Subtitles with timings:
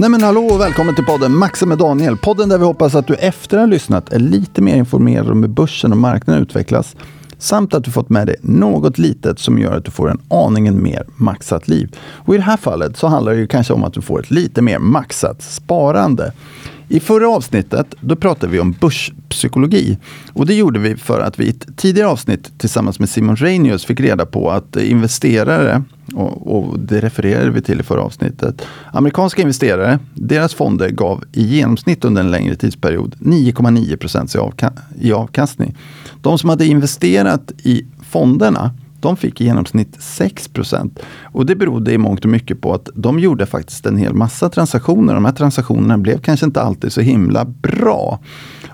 [0.00, 2.16] Nej men hallå och välkommen till podden Maxa med Daniel.
[2.16, 5.42] Podden där vi hoppas att du efter att ha lyssnat är lite mer informerad om
[5.42, 6.96] hur börsen och marknaden utvecklas.
[7.38, 10.82] Samt att du fått med dig något litet som gör att du får en aningen
[10.82, 11.96] mer maxat liv.
[12.00, 14.30] Och i det här fallet så handlar det ju kanske om att du får ett
[14.30, 16.32] lite mer maxat sparande.
[16.92, 19.98] I förra avsnittet då pratade vi om börspsykologi.
[20.32, 23.84] Och det gjorde vi för att vi i ett tidigare avsnitt tillsammans med Simon Reinius
[23.84, 25.82] fick reda på att investerare,
[26.14, 28.62] och, och det refererade vi till i förra avsnittet,
[28.92, 34.34] amerikanska investerare, deras fonder gav i genomsnitt under en längre tidsperiod 9,9 procent
[35.00, 35.76] i avkastning.
[36.22, 38.70] De som hade investerat i fonderna
[39.02, 43.18] de fick i genomsnitt 6% Och det berodde i mångt och mycket på att de
[43.18, 45.14] gjorde faktiskt en hel massa transaktioner.
[45.14, 48.20] De här transaktionerna blev kanske inte alltid så himla bra.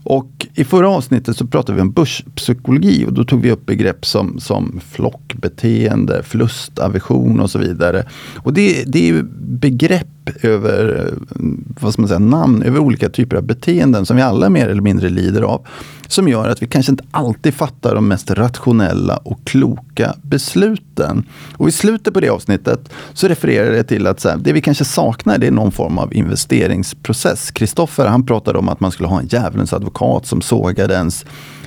[0.04, 4.06] Och i förra avsnittet så pratade vi om börspsykologi och då tog vi upp begrepp
[4.06, 8.06] som, som flockbeteende, förlustaversion och så vidare.
[8.36, 10.08] Och det, det är begrepp
[10.42, 11.46] över, eh,
[11.80, 14.82] vad ska man säga, namn över olika typer av beteenden som vi alla mer eller
[14.82, 15.66] mindre lider av.
[16.08, 21.24] Som gör att vi kanske inte alltid fattar de mest rationella och kloka besluten.
[21.56, 24.60] Och i slutet på det avsnittet så refererar det till att så här, det vi
[24.60, 27.50] kanske saknar det är någon form av investeringsprocess.
[27.50, 31.24] Kristoffer han pratade om att man skulle ha en djävulens advokat som sågade ens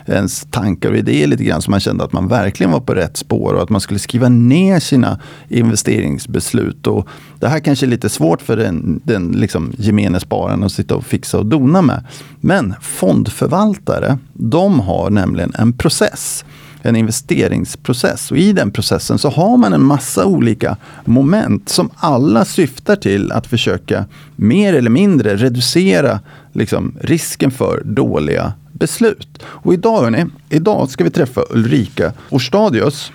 [0.09, 3.17] ens tankar och idéer lite grann så man kände att man verkligen var på rätt
[3.17, 6.87] spår och att man skulle skriva ner sina investeringsbeslut.
[6.87, 7.07] Och
[7.39, 11.05] det här kanske är lite svårt för den, den liksom gemene spararen att sitta och
[11.05, 12.03] fixa och dona med.
[12.41, 16.45] Men fondförvaltare, de har nämligen en process
[16.81, 18.31] en investeringsprocess.
[18.31, 23.31] Och I den processen så har man en massa olika moment som alla syftar till
[23.31, 26.19] att försöka mer eller mindre reducera
[26.53, 29.43] liksom, risken för dåliga beslut.
[29.43, 33.11] Och idag, hörni, idag ska vi träffa Ulrika Orstadius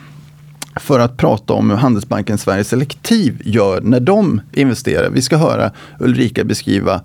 [0.76, 5.10] för att prata om hur Handelsbanken Sverige Selektiv gör när de investerar.
[5.10, 5.70] Vi ska höra
[6.00, 7.00] Ulrika beskriva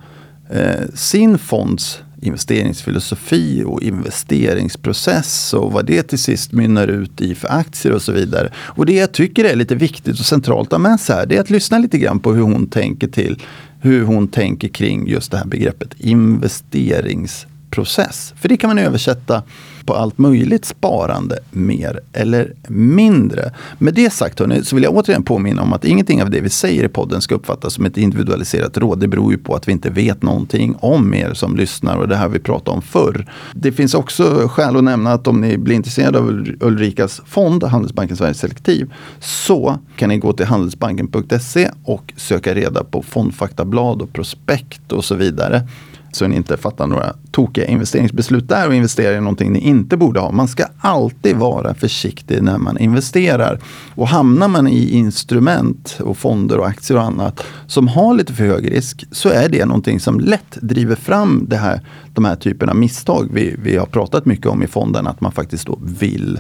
[0.50, 7.48] eh, sin fonds investeringsfilosofi och investeringsprocess och vad det till sist mynnar ut i för
[7.52, 8.52] aktier och så vidare.
[8.56, 11.36] Och det jag tycker är lite viktigt och centralt att ha med sig här, det
[11.36, 13.42] är att lyssna lite grann på hur hon tänker till
[13.82, 18.34] hur hon tänker kring just det här begreppet investerings process.
[18.38, 19.44] För det kan man översätta
[19.90, 23.52] på allt möjligt sparande, mer eller mindre.
[23.78, 26.50] Med det sagt hörni, så vill jag återigen påminna om att ingenting av det vi
[26.50, 29.00] säger i podden ska uppfattas som ett individualiserat råd.
[29.00, 32.16] Det beror ju på att vi inte vet någonting om er som lyssnar och det
[32.16, 33.26] här vi pratade om förr.
[33.54, 38.18] Det finns också skäl att nämna att om ni blir intresserade av Ulrikas fond, Handelsbanken
[38.18, 44.92] Sverige Selektiv, så kan ni gå till handelsbanken.se och söka reda på fondfaktablad och prospekt
[44.92, 45.68] och så vidare
[46.12, 50.20] så ni inte fattar några tokiga investeringsbeslut där och investerar i någonting ni inte borde
[50.20, 50.32] ha.
[50.32, 53.60] Man ska alltid vara försiktig när man investerar.
[53.96, 58.44] Och hamnar man i instrument och fonder och aktier och annat som har lite för
[58.44, 61.82] hög risk så är det någonting som lätt driver fram det här,
[62.14, 65.08] de här typerna av misstag vi, vi har pratat mycket om i fonden.
[65.08, 66.40] Att man faktiskt då vill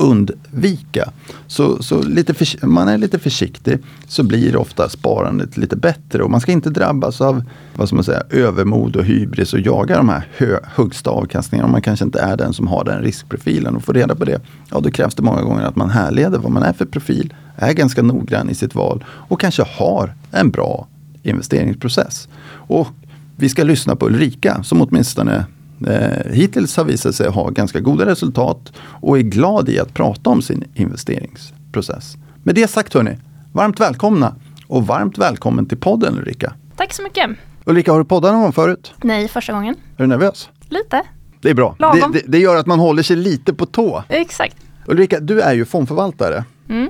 [0.00, 1.10] undvika.
[1.46, 3.78] Så, så lite för, man är lite försiktig
[4.08, 7.44] så blir ofta sparandet lite bättre och man ska inte drabbas av
[7.74, 11.72] vad ska man säga, övermod och hybris och jaga de här hö, högsta avkastningarna om
[11.72, 13.76] man kanske inte är den som har den riskprofilen.
[13.76, 14.40] Och få reda på det,
[14.70, 17.72] ja då krävs det många gånger att man härleder vad man är för profil, är
[17.72, 20.86] ganska noggrann i sitt val och kanske har en bra
[21.22, 22.28] investeringsprocess.
[22.52, 22.88] Och
[23.36, 25.44] vi ska lyssna på Ulrika som åtminstone
[25.86, 30.30] eh, hittills har visat sig ha ganska goda resultat och är glad i att prata
[30.30, 32.16] om sin investeringsprocess.
[32.42, 33.18] Med det sagt hörni,
[33.52, 34.34] varmt välkomna
[34.66, 36.52] och varmt välkommen till podden Ulrika.
[36.76, 37.30] Tack så mycket.
[37.64, 38.92] Ulrika, har du poddat någon gång förut?
[39.02, 39.74] Nej, första gången.
[39.96, 40.48] Är du nervös?
[40.68, 41.02] Lite.
[41.40, 41.76] Det är bra.
[41.78, 44.04] Det, det, det, gör att man håller sig lite på tå.
[44.08, 44.56] Exakt.
[44.86, 46.44] Ulrika, du är ju fondförvaltare.
[46.68, 46.88] Mm.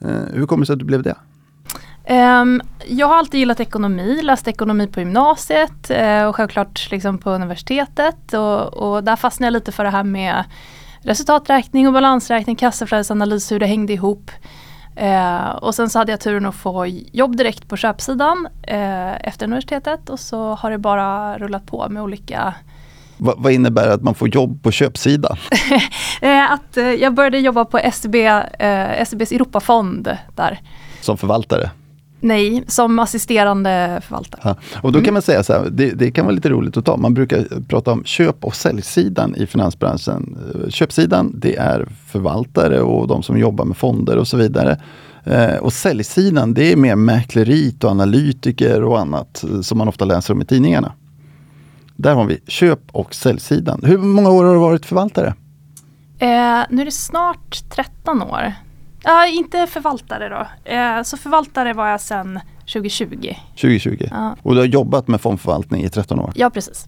[0.00, 1.14] Eh, hur kommer det sig att du blev det?
[2.10, 7.30] Um, jag har alltid gillat ekonomi, läst ekonomi på gymnasiet uh, och självklart liksom på
[7.30, 8.34] universitetet.
[8.34, 10.44] Och, och, där fastnade jag lite för det här med
[11.00, 14.30] resultaträkning och balansräkning, kassaflödesanalys, hur det hängde ihop.
[15.02, 19.46] Uh, och sen så hade jag turen att få jobb direkt på köpsidan uh, efter
[19.46, 22.54] universitetet och så har det bara rullat på med olika
[23.18, 25.36] Va, vad innebär att man får jobb på köpsidan?
[26.50, 28.14] att jag började jobba på SEB,
[29.06, 30.60] SEBs Europafond där.
[31.00, 31.70] Som förvaltare?
[32.20, 34.40] Nej, som assisterande förvaltare.
[34.44, 34.56] Ja.
[34.82, 35.14] Och då kan mm.
[35.14, 36.96] man säga så här, det, det, kan vara lite roligt att ta.
[36.96, 40.38] Man brukar prata om köp och säljsidan i finansbranschen.
[40.68, 44.80] Köpsidan, det är förvaltare och de som jobbar med fonder och så vidare.
[45.24, 50.34] Eh, och säljsidan, det är mer mäklerit och analytiker och annat som man ofta läser
[50.34, 50.92] om i tidningarna.
[51.96, 53.80] Där har vi köp och säljsidan.
[53.84, 55.34] Hur många år har du varit förvaltare?
[56.18, 56.28] Eh,
[56.70, 58.52] nu är det snart 13 år.
[59.06, 60.70] Ja, inte förvaltare då.
[60.72, 62.40] Eh, så förvaltare var jag sedan
[62.72, 63.34] 2020.
[63.60, 64.06] 2020.
[64.10, 66.32] Ja, Och du har jobbat med fondförvaltning i 13 år.
[66.34, 66.86] ja precis.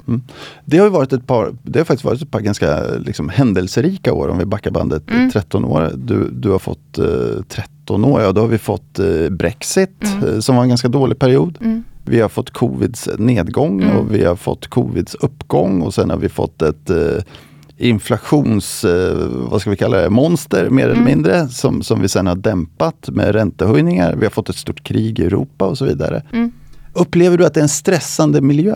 [0.64, 4.12] Det har ju varit ett par, det har faktiskt varit ett par ganska liksom, händelserika
[4.12, 5.30] år om vi backar bandet Mm.
[5.30, 5.92] 13 år.
[5.96, 7.04] Du, du har fått eh,
[7.48, 10.34] 13 år, ja då har vi fått eh, Brexit Mm.
[10.34, 11.58] eh, som var en ganska dålig period.
[11.60, 11.84] Mm.
[12.04, 13.96] Vi har fått covids nedgång Mm.
[13.96, 17.22] och vi har fått covids uppgång och sen har vi fått ett eh,
[17.78, 21.04] inflations, eh, vad ska vi kalla det, monster mer eller Mm.
[21.04, 24.14] mindre som, som vi sen har dämpat med räntehöjningar.
[24.16, 26.22] Vi har fått ett stort krig i Europa och så vidare.
[26.32, 26.52] Mm.
[26.92, 28.75] Upplever du att det är en stressande miljö?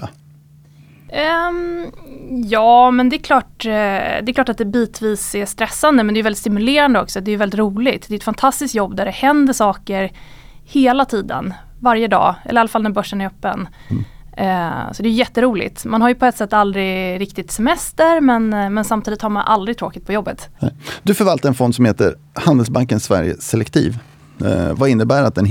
[1.12, 1.86] Ehm,
[2.44, 6.14] ja, men det är, klart, eh, det är klart att det bitvis är stressande men
[6.14, 7.20] det är väldigt stimulerande också.
[7.20, 8.08] Det är väldigt roligt.
[8.08, 10.12] Det är ett fantastiskt jobb där det händer saker
[10.64, 13.68] hela tiden, varje dag, eller i alla fall när börsen är öppen.
[14.36, 15.84] Eh, så det är jätteroligt.
[15.84, 19.44] Man har ju på ett sätt aldrig riktigt semester men, eh, men samtidigt har man
[19.46, 20.48] aldrig tråkigt på jobbet.
[21.02, 23.98] Du förvaltar en fond som heter Handelsbanken Sverige Selektiv.
[24.44, 25.48] Eh, vad innebär att en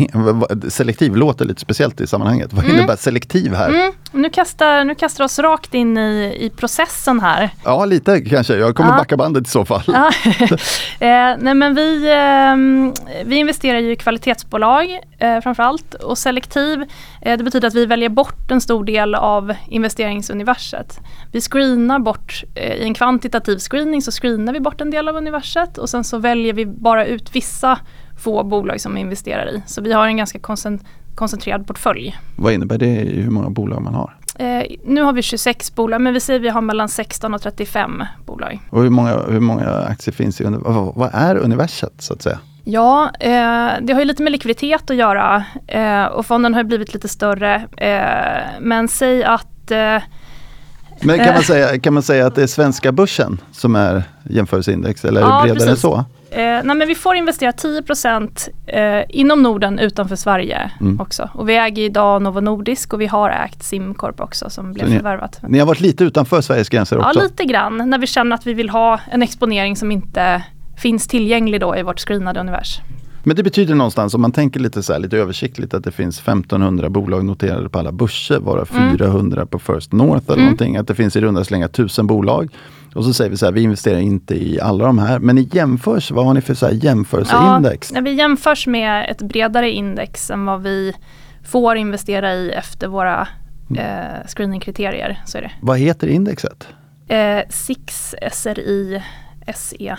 [0.69, 2.53] selektiv låter lite speciellt i sammanhanget.
[2.53, 3.69] Vad innebär selektiv här?
[3.69, 7.49] Mm, nu, kastar, nu kastar oss rakt in i, i processen här.
[7.65, 8.55] Ja, lite kanske.
[8.55, 8.97] Jag kommer Ja.
[8.97, 9.83] backa bandet i så fall.
[9.87, 10.11] Ja.
[10.99, 12.93] eh, nej men vi, ehm,
[13.25, 16.81] vi investerar ju i kvalitetsbolag eh, framförallt och selektiv
[17.21, 20.99] eh, det betyder att vi väljer bort en stor del av investeringsuniverset.
[21.31, 25.15] Vi screenar bort, eh, i en kvantitativ screening så screenar vi bort en del av
[25.15, 27.79] universet och sen så väljer vi bara ut vissa
[28.21, 29.61] få bolag som vi investerar i.
[29.65, 30.83] Så vi har en ganska koncent-
[31.15, 32.17] koncentrerad portfölj.
[32.35, 34.15] Vad innebär det i hur många bolag man har?
[34.39, 37.41] Eh, nu har vi 26 bolag men vi säger att vi har mellan 16 och
[37.41, 38.59] 35 bolag.
[38.69, 40.43] Och hur många, hur många aktier finns i
[40.95, 42.39] vad, är universet så att säga?
[42.63, 46.67] Ja, eh, det har ju lite med likviditet att göra eh, och fonden har ju
[46.67, 47.55] blivit lite större.
[47.77, 49.77] Eh, men säg att eh,
[51.03, 51.33] Men kan Eh.
[51.33, 55.25] man, säga, kan man säga att det är svenska börsen som är jämförelseindex eller är
[55.25, 55.69] Ja, det bredare precis.
[55.69, 56.05] än så?
[56.31, 57.81] Eh, nej men vi får investera 10
[58.67, 60.99] eh, inom Norden utanför Sverige Mm.
[60.99, 61.29] också.
[61.33, 64.95] Och vi äger idag Novo Nordisk och vi har ägt Simcorp också som blev ni-
[64.95, 65.39] förvärvat.
[65.47, 67.23] Ni har varit lite utanför Sveriges gränser Ja, också?
[67.23, 70.43] lite grann när vi känner att vi vill ha en exponering som inte
[70.77, 72.79] finns tillgänglig då i vårt screenade univers.
[73.23, 76.19] Men det betyder någonstans, om man tänker lite, så här, lite översiktligt, att det finns
[76.19, 78.97] 1500 bolag noterade på alla börser, varav Mm.
[78.97, 80.45] 400 på First North eller Mm.
[80.45, 80.77] någonting.
[80.77, 82.49] Att det finns i runda slängar 1000 bolag.
[82.95, 85.19] Och så säger vi så här, vi investerar inte i alla de här.
[85.19, 87.91] Men i jämförs, vad har ni för så här jämförelseindex?
[87.91, 90.93] när vi jämförs med ett bredare index än vad vi
[91.43, 93.27] får investera i efter våra
[93.69, 93.83] Mm.
[93.85, 95.51] eh, screeningkriterier så är det.
[95.61, 96.67] Vad heter indexet?
[97.07, 99.01] Eh, SIX SRI
[99.55, 99.97] SE.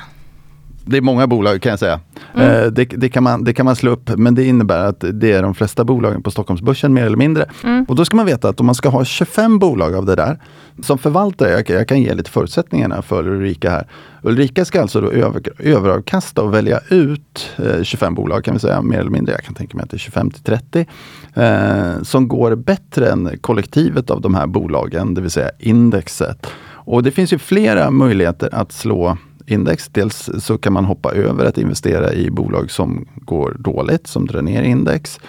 [0.85, 2.01] Det är många bolag kan jag säga.
[2.35, 2.65] Mm.
[2.65, 5.33] Eh, det, det, kan man, det kan man slå upp, men det innebär att det
[5.33, 7.47] är de flesta bolagen på Stockholmsbörsen mer eller mindre.
[7.65, 7.85] Mm.
[7.89, 10.39] Och då ska man veta att om man ska ha 25 bolag av det där,
[10.83, 13.87] som förvaltare, jag, jag kan ge lite förutsättningarna för Ulrika här.
[14.23, 18.83] Ulrika ska alltså då över, överavkasta och välja ut eh, 25 bolag kan vi säga,
[18.83, 19.35] mer eller mindre.
[19.35, 20.87] Jag kan tänka mig att det är 25 till 30.
[21.35, 26.47] Eh, som går bättre än kollektivet av de här bolagen, det vill säga indexet.
[26.85, 29.89] Och det finns ju flera möjligheter att slå index.
[29.89, 34.43] Dels så kan man hoppa över att investera i bolag som går dåligt, som drar
[34.43, 35.21] ner index.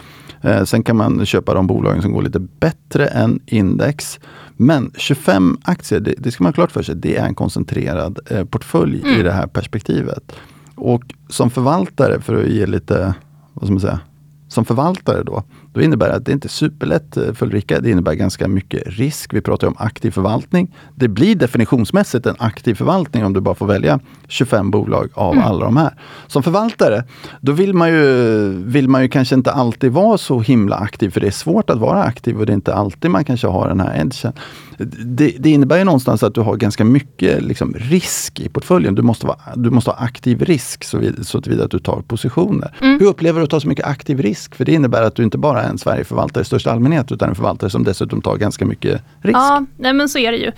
[0.42, 4.19] Eh, sen kan man köpa de bolagen som går lite bättre än index.
[4.57, 8.20] Men 25 aktier, det, det ska man ha klart för sig, det är en koncentrerad
[8.29, 9.24] eh, portfölj i Mm.
[9.24, 10.32] det här perspektivet.
[10.75, 13.13] Och som förvaltare, för att ge lite,
[13.53, 14.00] vad ska man säga,
[14.48, 15.43] som förvaltare då,
[15.74, 17.80] då innebär det att det inte är superlätt eh, för Ulrika.
[17.80, 19.34] Det innebär ganska mycket risk.
[19.34, 20.75] Vi pratar om aktiv förvaltning.
[20.96, 25.46] Det blir definitionsmässigt en aktiv förvaltning om du bara får välja 25 bolag av Mm.
[25.46, 25.94] alla de här.
[26.27, 27.03] Som förvaltare,
[27.42, 31.22] då vill man, ju, vill man ju kanske inte alltid vara så himla aktiv, för
[31.22, 33.80] det är svårt att vara aktiv och det är inte alltid man kanske har den
[33.80, 34.34] här edgen.
[34.77, 38.96] Det, det innebär ju någonstans att du har ganska mycket liksom, risk i portföljen.
[38.96, 42.01] Du måste, vara, du måste ha aktiv risk så, vid, så tillvida att du tar
[42.01, 42.75] positioner.
[42.82, 43.00] Mm.
[43.00, 44.56] Hur upplever du att ta så mycket aktiv risk?
[44.56, 47.36] För det innebär att du inte bara är en Sverigeförvaltare i största allmänhet utan en
[47.36, 49.38] förvaltare som dessutom tar ganska mycket risk.
[49.38, 50.51] Ja, nej men så är det ju.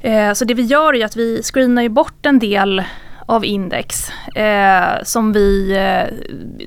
[0.00, 2.82] Eh, så det vi gör är att vi screenar ju bort en del
[3.28, 6.14] av index eh, som, vi, eh,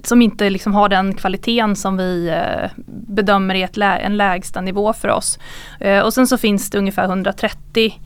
[0.04, 4.62] som inte liksom har den kvaliteten som vi eh, bedömer är ett lä en lägsta
[4.62, 5.40] nivå för oss.
[5.80, 8.02] Eh, och sen så finns det ungefär 130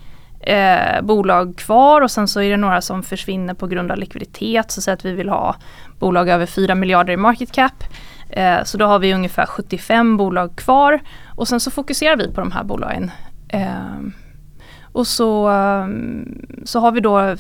[0.46, 4.72] eh, bolag kvar och sen så är det några som försvinner på grund av likviditet.
[4.72, 5.56] Så säg att vi vill ha
[6.00, 7.84] bolag över 4 miljarder i market cap.
[8.30, 11.00] Eh, så då har vi ungefär 75 bolag kvar
[11.36, 13.12] och sen så fokuserar vi på de här bolagen.
[13.48, 14.00] Eh,
[14.82, 15.88] och så, eh,
[16.64, 17.36] så har vi då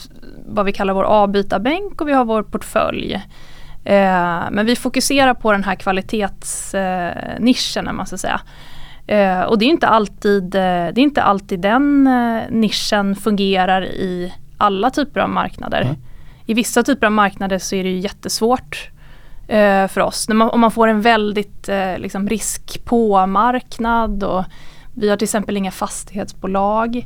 [0.45, 3.21] vad vi kallar vår avbytarbänk och vi har vår portfölj.
[3.85, 8.41] Eh, men vi fokuserar på den här kvalitetsnischen, eh, man ska säga.
[9.07, 12.09] Eh, och det är inte alltid, det är inte alltid den
[12.49, 15.83] nischen fungerar i alla typer av marknader.
[15.83, 15.99] Nej.
[16.45, 18.89] I vissa typer av marknader så är det ju jättesvårt
[19.89, 20.29] för oss.
[20.29, 24.43] Man, om man får en väldigt liksom risk på marknad och
[24.93, 27.05] vi har till exempel inga fastighetsbolag.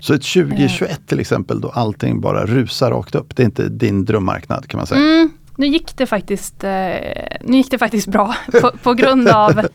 [0.00, 4.04] Så ett 2021 till exempel då allting bara rusar rakt upp, det är inte din
[4.04, 5.00] drömmarknad kan man säga?
[5.00, 5.30] Mm,
[5.60, 9.66] nu gick det faktiskt, eh, nu gick det faktiskt bra på, på, grund av,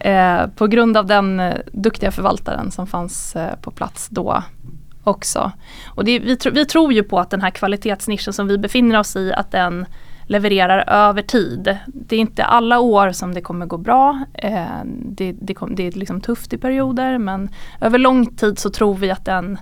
[0.00, 4.42] eh, på grund av den eh, duktiga förvaltaren som fanns eh, på plats då
[5.04, 5.52] också.
[5.86, 8.98] Och det, vi, tro, vi tror ju på att den här kvalitetsnischen som vi befinner
[8.98, 9.86] oss i, att den
[10.26, 11.78] levererar över tid.
[11.86, 14.24] Det är inte alla år som det kommer gå bra.
[14.34, 17.48] Eh, det, det, kom, det är liksom tufft i perioder men
[17.80, 19.58] över lång tid så tror vi att den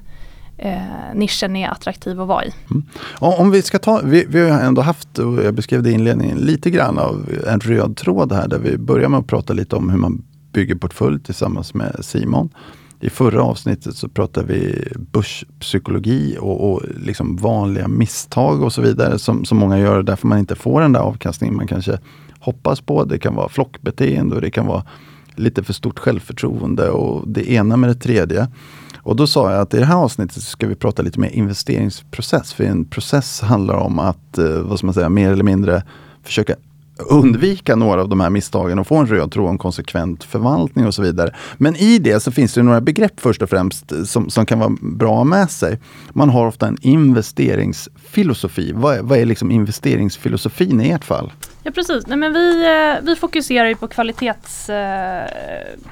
[0.58, 2.52] eh, nischen är attraktiv att vara i.
[2.70, 2.82] Mm.
[3.18, 6.38] Om vi ska ta, vi, vi har ändå haft, och jag beskrev det i inledningen,
[6.38, 9.90] lite grann av en röd tråd här där vi börjar med att prata lite om
[9.90, 10.22] hur man
[10.52, 12.50] bygger portfölj tillsammans med Simon.
[13.00, 19.18] I förra avsnittet så pratade vi börspsykologi och, och liksom vanliga misstag och så vidare
[19.18, 21.98] som, som många gör därför man inte får den där avkastningen man kanske
[22.40, 23.04] hoppas på.
[23.04, 24.84] Det kan vara flockbeteende och det kan vara
[25.34, 28.48] lite för stort självförtroende och det ena med det tredje.
[29.08, 32.52] Och då sa jag att i det här avsnittet ska vi prata lite mer investeringsprocess.
[32.52, 35.82] För en process handlar om att, eh, vad ska man säga, mer eller mindre
[36.22, 36.54] försöka
[36.98, 40.94] undvika några av de här misstagen och få en röd tråd om konsekvent förvaltning och
[40.94, 41.34] så vidare.
[41.56, 44.58] Men i det så finns det några begrepp först och främst eh, som, som kan
[44.58, 45.80] vara bra med sig.
[46.12, 48.72] Man har ofta en investeringsfilosofi.
[48.74, 51.32] Vad är, vad är liksom investeringsfilosofin i ert fall?
[51.62, 55.24] Ja precis, Nej, men vi, eh, vi fokuserar ju på kvalitets, eh,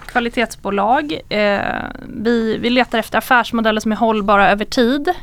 [0.06, 1.20] kvalitetsbolag.
[2.08, 5.14] Vi, vi letar efter affärsmodeller som är hållbara över tid.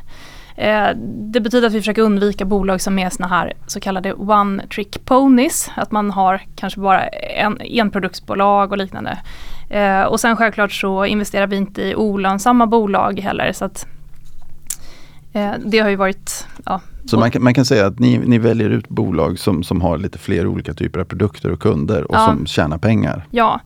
[0.55, 0.89] Eh,
[1.31, 5.05] det betyder att vi försöker undvika bolag som är såna här så kallade one trick
[5.05, 5.71] ponies.
[5.75, 9.17] Att man har kanske bara en, enproduktsbolag och liknande.
[9.69, 13.51] Eh, och sen självklart så investerar vi inte i olönsamma bolag heller.
[13.51, 13.87] Så att,
[15.65, 18.69] det har ju varit ja, så man kan, man kan säga att ni, ni väljer
[18.69, 22.25] ut bolag som, som har lite fler olika typer av produkter och kunder och ja.
[22.25, 23.25] som tjänar pengar.
[23.31, 23.59] Ja,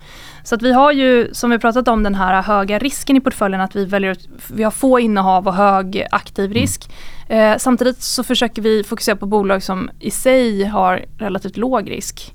[0.44, 3.62] så att vi har ju som vi pratat om den här höga risken i portföljen
[3.62, 6.54] att vi väljer ut, vi har få innehav och hög aktiv mm.
[6.54, 6.90] risk.
[7.28, 7.52] Mm.
[7.52, 12.34] Eh, samtidigt så försöker vi fokusera på bolag som i sig har relativt låg risk.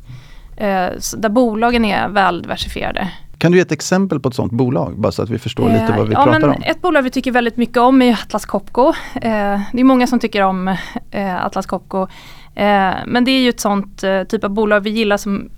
[0.57, 3.13] Eh, där bolagen är väl diversifierade.
[3.43, 4.99] Kan du ge ett exempel på ett sådant bolag?
[4.99, 6.63] Bara så att vi förstår eh, lite vad vi ja, pratar om.
[6.63, 8.89] Ett bolag vi tycker väldigt mycket om är Atlas Copco.
[9.15, 10.69] Eh, det är många som tycker om
[11.11, 12.03] eh, Atlas Copco.
[12.55, 15.49] Eh, men det är ju ett sånt eh, typ av bolag vi gillar som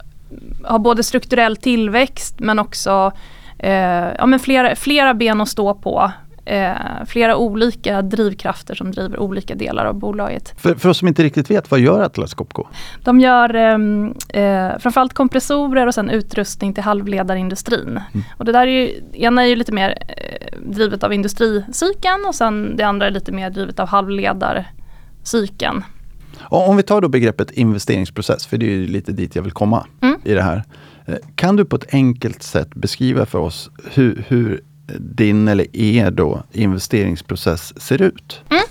[0.65, 3.13] har både strukturell tillväxt men också
[3.59, 6.13] eh, ja, men flera, flera ben att stå på
[6.45, 6.75] eh,
[7.07, 10.55] flera olika drivkrafter som driver olika delar av bolaget.
[10.57, 12.65] För, för oss som inte riktigt vet, vad gör Atlas Copco?
[13.03, 17.89] De gör ehm, eh, framförallt kompressorer och sen utrustning till halvledarindustrin.
[17.89, 18.25] Mm.
[18.37, 22.35] Och det där är ju, ena är ju lite mer eh, drivet av industricykeln och
[22.35, 25.85] sen det andra är lite mer drivet av halvledarcykeln.
[26.41, 29.87] Om vi tar då begreppet investeringsprocess, för det är ju lite dit jag vill komma
[30.01, 30.21] mm.
[30.25, 30.65] i det här.
[31.07, 34.61] Eh, kan du på ett enkelt sätt beskriva för oss hur, hur
[34.99, 38.43] din eller er då investeringsprocess ser ut?
[38.51, 38.63] Mm,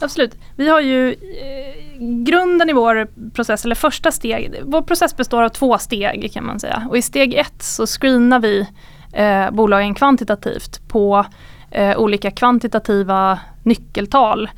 [0.00, 0.34] absolut.
[0.56, 5.48] Vi har ju eh, grunden i vår process, eller första steg, vår process består av
[5.48, 6.86] två steg kan man säga.
[6.90, 8.66] Och i steg ett så screenar vi
[9.12, 11.26] eh, bolagen kvantitativt på
[11.70, 14.50] eh, olika kvantitativa nyckeltal.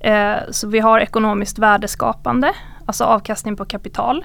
[0.00, 2.52] Eh, så vi har ekonomiskt värdeskapande,
[2.86, 4.24] alltså avkastning på kapital.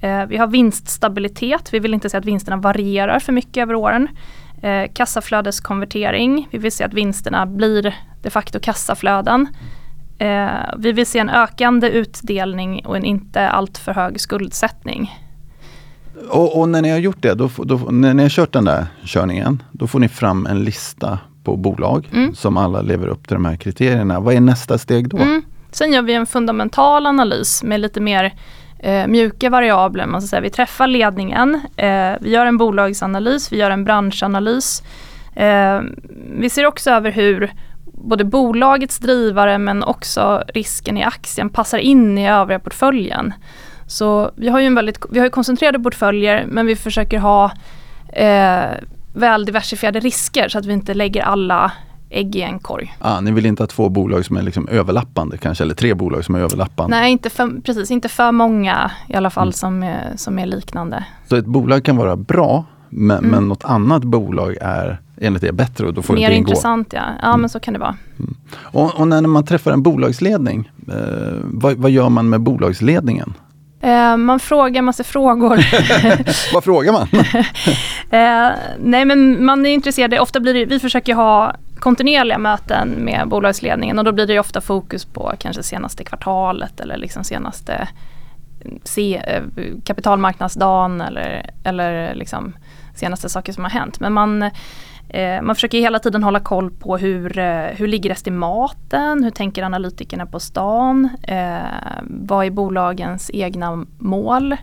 [0.00, 4.08] Eh, vi har vinststabilitet, vi vill inte se att vinsterna varierar för mycket över åren.
[4.62, 6.48] Eh, kassaflödeskonvertering.
[6.50, 9.48] Vi vill se att vinsterna blir de facto kassaflöden.
[10.18, 10.48] Eh,
[10.78, 15.14] vi vill se en ökande utdelning och en inte alltför hög skuldsättning.
[16.30, 18.86] Och, och, när ni har gjort det, då, då, när ni har kört den där
[19.04, 22.34] körningen, då får ni fram en lista på bolag mm.
[22.34, 24.20] som alla lever upp till de här kriterierna.
[24.20, 25.16] Vad är nästa steg då?
[25.16, 25.42] Mm.
[25.70, 28.34] Sen gör vi en fundamental analys med lite mer
[28.78, 30.06] eh, mjuka variabler.
[30.06, 30.40] Man ska säga.
[30.40, 34.82] Vi träffar ledningen, eh, vi gör en bolagsanalys, vi gör en branschanalys.
[35.36, 35.80] Eh,
[36.38, 37.52] vi ser också över hur
[37.84, 43.34] både bolagets drivare men också risken i aktien passar in i övriga portföljen.
[43.86, 47.50] Så vi har ju en väldigt, vi har koncentrerade portföljer men vi försöker ha
[48.12, 48.70] eh,
[49.14, 51.72] väl diversifierade risker så att vi inte lägger alla
[52.16, 52.96] ägg i en korg.
[52.98, 56.24] Ah, ni vill inte ha två bolag som är liksom överlappande kanske, eller tre bolag
[56.24, 56.96] som är överlappande?
[56.96, 59.52] Nej, inte för, precis, inte för många i alla fall mm.
[59.52, 61.04] som, är, som är liknande.
[61.28, 63.30] Så ett bolag kan vara bra, men, mm.
[63.30, 66.44] men något annat bolag är enligt er bättre och då får Mer inte ingå?
[66.44, 67.40] Mer intressant ja, ja mm.
[67.40, 67.96] men så kan det vara.
[68.18, 68.34] Mm.
[68.56, 73.34] Och, och, när man träffar en bolagsledning, eh, vad, vad gör man med bolagsledningen?
[73.80, 75.56] Eh, man frågar massa frågor.
[76.54, 77.08] Vad frågar man?
[78.10, 83.28] eh, nej men man är intresserad, ofta blir det, vi försöker ha kontinuerliga möten med
[83.28, 87.88] bolagsledningen och då blir det ofta fokus på kanske senaste kvartalet eller liksom senaste
[88.84, 89.42] se eh,
[89.84, 92.56] kapitalmarknadsdagen eller, eller liksom
[92.94, 94.00] senaste saker som har hänt.
[94.00, 94.42] Men man,
[95.08, 99.62] eh, man försöker hela tiden hålla koll på hur, eh, hur ligger estimaten, hur tänker
[99.62, 101.58] analytikerna på stan, eh,
[102.02, 104.56] vad är bolagens egna mål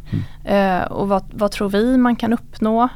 [0.43, 0.81] mm.
[0.81, 2.89] eh, och vad, vad tror vi man kan uppnå.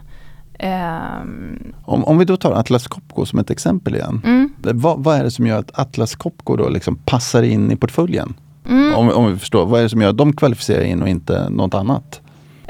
[0.59, 4.21] Um, om, om, vi då tar Atlas Copco som ett exempel igen.
[4.25, 4.49] Mm.
[4.57, 8.33] Vad, vad, är det som gör att Atlas Copco då liksom passar in i portföljen?
[8.69, 8.95] Mm.
[8.95, 11.49] Om, om vi förstår, vad är det som gör att de kvalificerar in och inte
[11.49, 12.21] något annat?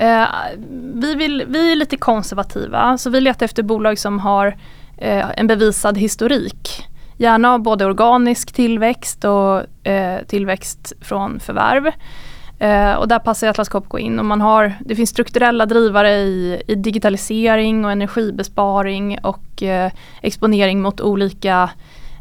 [0.01, 0.27] Uh,
[0.93, 5.47] vi, vill, vi är lite konservativa så vi letar efter bolag som har uh, en
[5.47, 6.87] bevisad historik.
[7.17, 11.91] Gärna både organisk tillväxt och uh, tillväxt från förvärv.
[12.59, 14.19] Eh, och där passar Atlas Copco in.
[14.19, 20.81] Och man har, det finns strukturella drivare i, i digitalisering och energibesparing och eh, exponering
[20.81, 21.69] mot olika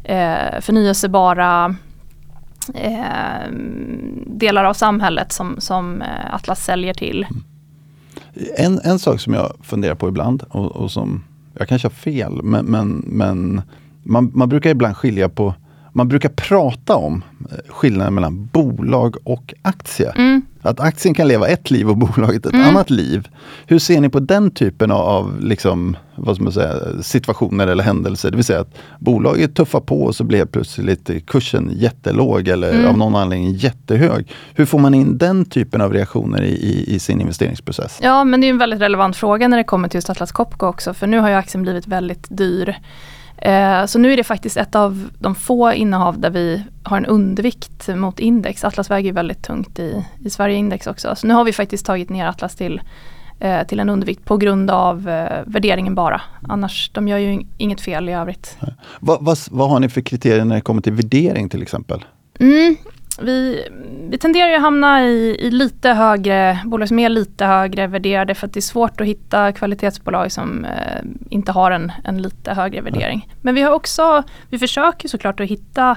[0.04, 1.76] eh, förnyelsebara
[2.74, 3.50] eh,
[4.26, 7.26] delar av samhället som, som eh, Atlas säljer till.
[7.30, 7.42] Mm.
[8.56, 11.24] En, en sak som jag funderar på ibland och, och som
[11.58, 13.62] jag kanske har fel, men, men, men
[14.02, 15.54] man, man brukar ibland skilja på
[15.96, 20.10] man brukar prata om eh, skillnaden mellan bolag och aktie.
[20.10, 20.42] Mm.
[20.62, 22.68] Att aktien kan leva ett liv och bolaget ett mm.
[22.68, 23.28] annat liv.
[23.66, 28.30] Hur ser ni på den typen av liksom, vad ska man säga, situationer eller händelser?
[28.30, 32.86] Det vill säga att bolaget tuffar på och så blir plötsligt kursen jättelåg eller mm.
[32.86, 34.32] av någon anledning jättehög.
[34.54, 37.98] Hur får man in den typen av reaktioner i, i, i, sin investeringsprocess?
[38.02, 40.66] Ja men det är en väldigt relevant fråga när det kommer till just Atlas Copco
[40.66, 42.76] också för nu har ju aktien blivit väldigt dyr.
[43.38, 47.06] Eh, så nu är det faktiskt ett av de få innehav där vi har en
[47.06, 48.64] undervikt mot index.
[48.64, 51.16] Atlas väger väldigt tungt i, i Sverige index också.
[51.16, 52.80] Så nu har vi faktiskt tagit ner Atlas till,
[53.40, 56.20] eh, till en undervikt på grund av eh, värderingen bara.
[56.48, 58.58] Annars, de gör ju inget fel i övrigt.
[59.00, 62.04] Vad, vad, vad har ni för kriterier när det kommer till värdering till exempel?
[62.40, 62.76] Mm,
[63.22, 63.68] vi,
[64.10, 68.34] vi tenderar ju att hamna i, i, lite högre, bolag som är lite högre värderade
[68.34, 72.54] för att det är svårt att hitta kvalitetsbolag som eh, inte har en, en lite
[72.54, 73.28] högre värdering.
[73.40, 75.96] Men vi har också, vi försöker såklart att hitta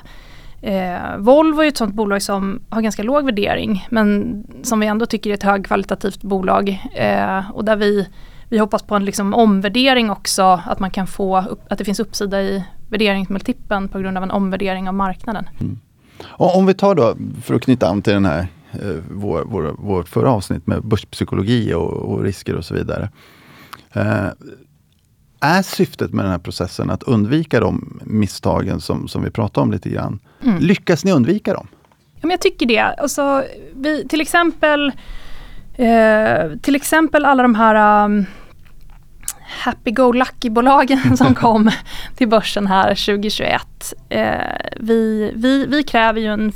[0.62, 5.06] eh, Volvo är ett sånt bolag som har ganska låg värdering men som vi ändå
[5.06, 8.08] tycker är ett högkvalitativt bolag eh, och där vi,
[8.50, 12.00] vi hoppas på en liksom omvärdering också, att man kan få, upp, att det finns
[12.00, 15.50] uppsida i värderingsmultipeln på grund av en omvärdering av marknaden.
[15.60, 15.80] Mm.
[16.28, 20.10] Om vi tar då, för att knyta an till den här, eh, vår, vår, vårt
[20.10, 23.10] förra avsnitt med börspsykologi och, och risker och så vidare.
[23.94, 24.28] Eh,
[25.40, 29.72] är syftet med den här processen att undvika de misstagen som, som vi pratade om
[29.72, 30.20] lite grann?
[30.44, 30.60] Mm.
[30.60, 31.68] Lyckas ni undvika dem?
[32.14, 32.80] Ja, men jag tycker det.
[32.80, 33.44] Alltså,
[33.76, 34.92] vi, till exempel
[35.74, 38.26] eh, till exempel alla de här um,
[39.50, 41.72] happy-go-lucky-bolagen som kom
[42.16, 43.94] till börsen här 2021.
[44.10, 44.34] Eh,
[44.76, 46.52] vi, vi, vi kräver ju en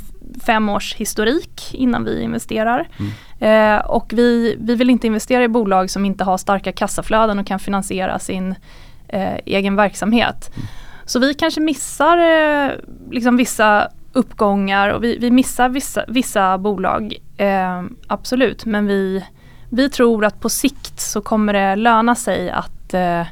[0.46, 2.88] fem års historik innan vi investerar.
[2.98, 3.78] Mm.
[3.78, 7.46] Eh, och vi, vi vill inte investera i bolag som inte har starka kassaflöden och
[7.46, 8.54] kan finansiera sin
[9.08, 10.50] eh, egen verksamhet.
[10.54, 10.66] Mm.
[11.04, 12.70] Så vi kanske missar eh,
[13.10, 17.14] liksom vissa uppgångar och vi, vi missar vissa, vissa bolag.
[17.36, 19.24] Eh, absolut, men vi,
[19.70, 23.26] vi tror att på sikt så kommer det löna sig att Eh,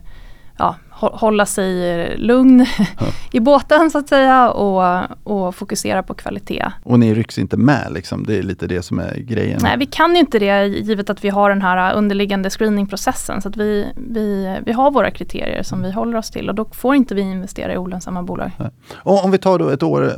[0.59, 2.67] ja, hålla sig lugn
[3.33, 6.65] i båten så att säga och, och fokusera på kvalitet.
[6.83, 8.25] Och ni rycks inte med liksom?
[8.27, 9.61] Det är lite det som är grejen?
[9.63, 13.43] Nej, vi kan ju inte det givet att vi har den här underliggande screeningprocessen.
[13.43, 16.65] Så att vi, vi, vi har våra kriterier som vi håller oss till och då
[16.73, 18.51] får inte vi investera i olönsamma bolag.
[18.95, 20.13] Och om vi tar då ett år,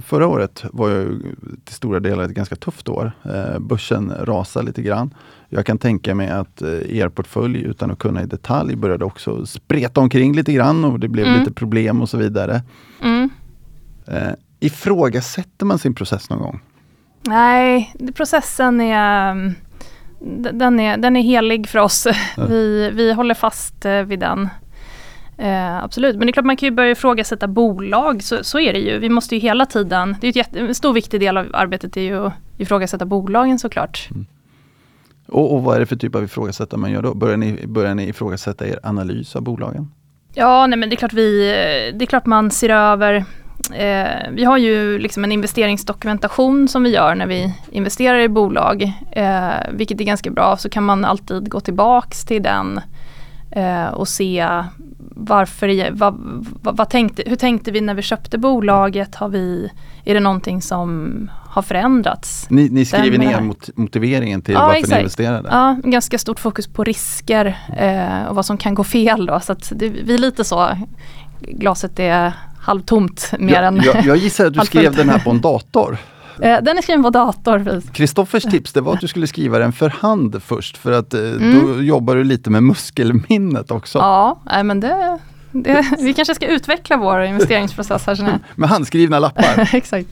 [0.00, 1.18] förra året var ju
[1.64, 3.12] till stora delar ett ganska tufft år.
[3.24, 5.14] Eh, börsen rasade lite grann.
[5.48, 9.46] Jag kan tänka mig att eh, er portfölj, utan att kunna i detalj, började också
[9.46, 11.38] spreta omkring lite grann och det blev mm.
[11.38, 12.62] lite problem och så vidare.
[13.02, 13.30] Mm.
[14.06, 16.60] Eh, ifrågasätter man sin process någon gång?
[17.26, 19.54] Nej, processen är mm,
[20.52, 22.06] den är, den är helig för oss.
[22.36, 22.44] Ja.
[22.48, 24.48] Vi, vi håller fast eh, vid den.
[25.38, 28.72] Eh, absolut, men det är klart man kan ju börja ifrågasätta bolag, så, så är
[28.72, 28.98] det ju.
[28.98, 32.00] Vi måste ju hela tiden, det är jätte, en stor viktig del av arbetet är
[32.00, 34.08] ju att ifrågasätta bolagen såklart.
[34.10, 34.26] Mm.
[35.28, 37.14] Och, och vad är det för typ av ifrågasättande man gör då?
[37.14, 39.90] Börjar ni, börjar ni ifrågasätta er analys av bolagen?
[40.34, 43.24] Ja, nej men det är klart, vi, eh, det är klart man ser över
[43.72, 48.92] eh, vi har ju liksom en investeringsdokumentation som vi gör när vi investerar i bolag,
[49.12, 50.56] eh, vilket är ganska bra.
[50.56, 52.80] Så kan man alltid gå tillbaks till den
[53.50, 54.46] eh, och se
[55.14, 56.14] varför, vad,
[56.62, 59.14] vad, vad, tänkte, hur tänkte vi när vi köpte bolaget?
[59.14, 59.70] Har vi,
[60.04, 62.46] är det någonting som har förändrats?
[62.50, 64.92] Ni, ni skriver ner mot, motiveringen till ja, varför exakt.
[64.92, 65.48] ni investerade?
[65.52, 69.40] Ja, ganska stort fokus på risker eh, och vad som kan gå fel då.
[69.40, 70.78] Så det, vi är lite så,
[71.40, 75.30] glaset är halvtomt mer ja, än jag, jag gissar att du skrev den här på
[75.30, 75.98] en dator?
[76.40, 77.82] Eh, den är skriven på dator.
[77.92, 81.20] Kristoffers tips det var att du skulle skriva den för hand först för att eh,
[81.20, 83.98] då jobbar du lite med muskelminnet också.
[83.98, 85.18] Ja, men det,
[85.52, 88.38] det, vi kanske ska utveckla vår investeringsprocess här.
[88.54, 89.68] Med handskrivna lappar.
[89.74, 90.08] Exakt.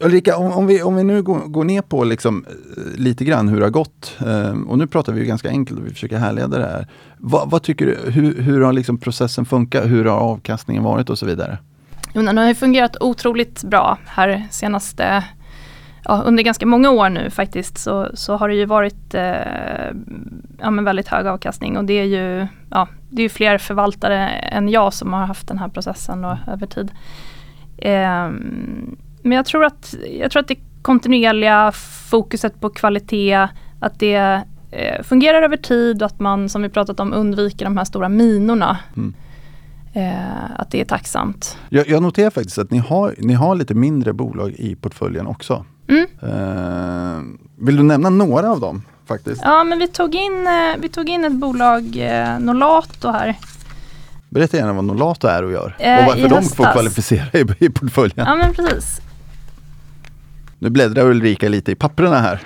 [0.00, 3.48] Ulrika, om, om, vi, om vi nu går, går ner på liksom, eh, lite grann
[3.48, 4.16] hur det har gått.
[4.26, 6.86] Eh, och nu pratar vi ju ganska enkelt och vi försöker härleda det här.
[7.18, 9.84] Vad, vad tycker du, hur, hur har liksom processen funkat?
[9.86, 11.58] Hur har avkastningen varit och så vidare?
[12.12, 15.24] Jo, den har ju fungerat otroligt bra här senaste
[16.04, 19.90] Ja, under ganska många år nu faktiskt så, så har det ju varit eh,
[20.58, 24.68] ja, men väldigt hög avkastning och det är ju ja, det är fler förvaltare än
[24.68, 26.90] jag som har haft den här processen då, över tid.
[27.78, 28.30] Eh,
[29.22, 31.72] men jag tror, att, jag tror att det kontinuerliga
[32.10, 33.48] fokuset på kvalitet,
[33.80, 37.76] att det eh, fungerar över tid och att man som vi pratat om undviker de
[37.76, 38.78] här stora minorna.
[38.96, 39.14] Mm.
[39.92, 41.58] Eh, att det är tacksamt.
[41.68, 45.64] Jag, jag, noterar faktiskt att ni har, ni har lite mindre bolag i portföljen också.
[45.88, 46.06] Mm.
[46.22, 47.22] Eh,
[47.56, 48.82] vill du nämna några av dem?
[49.10, 49.42] faktiskt?
[49.44, 53.36] Ja, men vi tog in, eh, vi tog in ett bolag, eh, Nolato här.
[54.28, 58.26] Berätta gärna vad Nolato är och gör och varför de får kvalificera i, i portföljen.
[58.26, 59.00] Ja, men precis.
[60.58, 62.40] Nu bläddrar Ulrika lite i papperna här.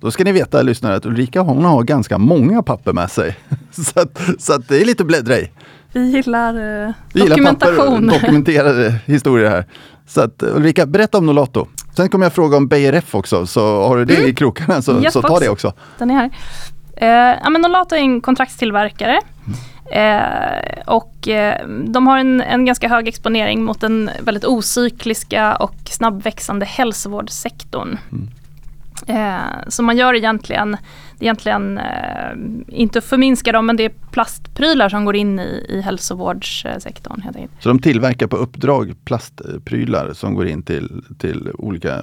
[0.00, 3.36] Då ska ni veta lyssnare att Ulrika hon har ganska många papper med sig.
[3.70, 5.50] så, att, så att det är lite att bläddra i.
[5.92, 8.02] Vi gillar, eh, Vi dokumentation.
[8.02, 9.64] Gillar papper, dokumenterade historier här.
[10.06, 11.66] Så att, Ulrika, berätta om Nolato.
[11.96, 14.30] Sen kommer jag fråga om BRF också, så har du det mm.
[14.30, 15.72] i krokarna så, så ta det också.
[15.98, 16.30] Den är här.
[16.96, 19.20] Eh, ja, men Nolato är en kontraktstillverkare.
[19.90, 25.74] Eh, och eh, de har en, en, ganska hög exponering mot den väldigt ocykliska och
[25.84, 27.98] snabbväxande hälsovårdssektorn.
[28.12, 28.28] Mm.
[29.06, 30.76] Eh, så man gör egentligen,
[31.20, 32.32] egentligen eh,
[32.68, 37.20] inte förminska dem, men det är plastprylar som går in i, i hälsovårdssektorn.
[37.20, 37.62] Helt enkelt.
[37.62, 42.02] Så de tillverkar på uppdrag plastprylar som går in till, till olika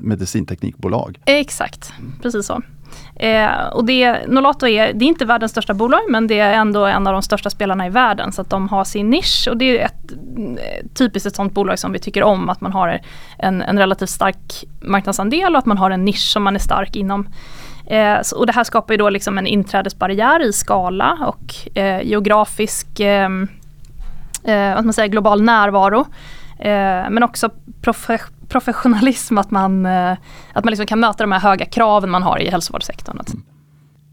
[0.00, 1.18] medicinteknikbolag?
[1.24, 2.62] Exakt, precis så.
[3.16, 6.86] Eh, och det, Nolato är, det är inte världens största bolag men det är ändå
[6.86, 9.80] en av de största spelarna i världen så att de har sin nisch och det
[9.80, 10.12] är ett,
[10.94, 13.00] typiskt ett sånt bolag som vi tycker om att man har
[13.38, 16.96] en, en relativt stark marknadsandel och att man har en nisch som man är stark
[16.96, 17.28] inom.
[17.90, 22.02] Eh, så, och det här skapar ju då liksom en inträdesbarriär i skala och eh,
[22.02, 23.48] geografisk ehm,
[24.44, 26.06] eh, att man säger, global närvaro.
[26.58, 27.50] Eh, men också
[27.80, 30.12] profe professionalism, att man, eh,
[30.52, 33.20] att man liksom kan möta de här höga kraven man har i hälsovårdssektorn.
[33.28, 33.42] Mm.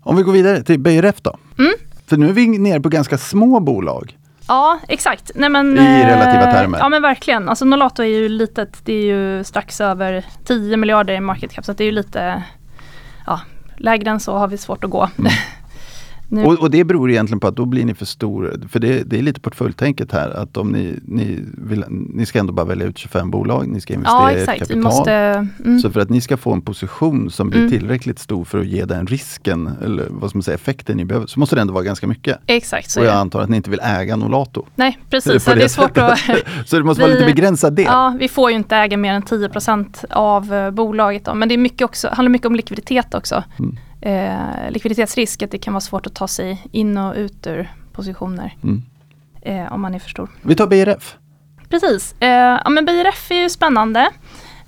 [0.04, 1.38] Om vi går vidare till BRF då.
[1.60, 1.74] Mm.
[2.08, 4.18] För nu är vi nere på ganska små bolag.
[4.48, 5.32] Ja exakt.
[5.36, 6.80] Nej, men, I relativa termer.
[6.80, 7.50] Ja men verkligen.
[7.50, 8.86] Alltså Nolato är ju litet.
[8.86, 11.66] Det är ju strax över 10 miljarder i market cap.
[11.66, 12.44] Så det är ju lite
[13.26, 13.40] ja,
[13.78, 15.10] lägre än så har vi svårt att gå.
[15.20, 15.32] Mm.
[16.30, 18.50] Och, och, det beror egentligen på att då blir ni för stora.
[18.70, 22.54] För det, det är lite portföljtänket här att om ni, ni, vill, ni ska ändå
[22.54, 24.58] bara välja ut 25 bolag, ni ska investera ja, exakt.
[24.58, 24.84] i kapital.
[24.84, 25.14] Måste,
[25.66, 25.80] mm.
[25.80, 27.72] Så för att ni ska få en position som blir mm.
[27.72, 31.28] tillräckligt stor för att ge den risken, eller vad ska man säga, effekten ni behöver,
[31.28, 32.38] så måste det ändå vara ganska mycket.
[32.46, 32.90] Exakt.
[32.90, 34.66] Så och jag antar att ni inte vill äga Nolato.
[34.76, 36.20] Nej precis, så det, är svårt att...
[36.66, 37.86] så det måste vi, vara lite begränsad del.
[37.86, 41.26] Ja, vi får ju inte äga mer än 10% av uh, bolaget.
[41.26, 41.34] Då.
[41.34, 43.44] Men det är mycket också, handlar mycket om likviditet också.
[43.60, 47.72] Mm eh, likviditetsrisk, att det kan vara svårt att ta sig in och ut ur
[47.92, 48.56] positioner.
[48.64, 48.84] Mm.
[49.42, 50.30] Eh, om man är för stor.
[50.42, 51.16] Vi tar BRF.
[51.70, 54.00] Precis, eh, ja, men BRF är ju spännande.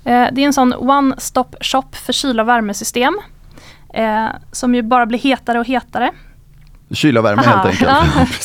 [0.04, 3.20] Eh, det är en sån one-stop shop för kyl och värmesystem.
[3.94, 6.10] Eh, som ju bara blir hetare och hetare.
[6.90, 7.90] Kyl och värme Aha, helt enkelt.
[7.90, 8.26] Ja.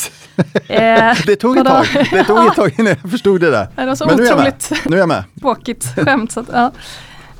[0.68, 3.68] Eh, det tog ett tag, det tog ett tag innan jag förstod det där.
[3.76, 4.54] Det var så Men nu är jag med.
[4.84, 5.24] Nu är jag med.
[6.04, 6.32] skämt.
[6.32, 6.72] Så att, ja.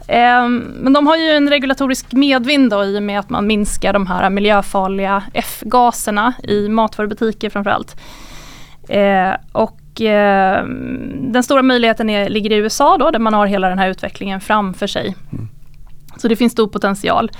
[0.09, 3.93] Ehm, men de har ju en regulatorisk medvind då, i och med att man minskar
[3.93, 7.97] de här miljöfarliga F-gaserna i matvarubutiker framförallt.
[8.89, 10.65] Eh, och eh,
[11.21, 14.41] den stora möjligheten är, ligger i USA då, där man har hela den här utvecklingen
[14.41, 15.15] framför sig.
[15.33, 15.49] Mm.
[16.17, 17.31] Så det finns stor potential.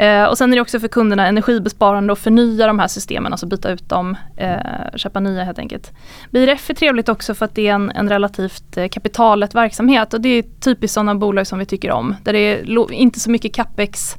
[0.00, 3.46] Eh, och sen är det också för kunderna energibesparande att förnya de här systemen, alltså
[3.46, 4.56] byta ut dem, eh,
[4.96, 5.92] köpa nya helt enkelt.
[6.30, 10.20] BRF är trevligt också för att det är en, en relativt eh, kapitalet verksamhet och
[10.20, 12.16] det är typiskt sådana bolag som vi tycker om.
[12.22, 14.16] Där det är inte så mycket capex,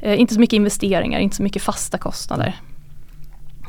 [0.00, 2.54] eh, inte så mycket investeringar, inte så mycket fasta kostnader